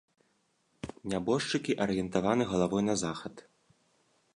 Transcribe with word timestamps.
Нябожчыкі 1.13 1.75
арыентаваны 1.87 2.43
галавой 2.53 2.83
на 2.91 2.95
захад. 3.05 3.35